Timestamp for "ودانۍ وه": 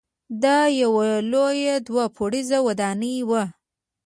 2.67-3.43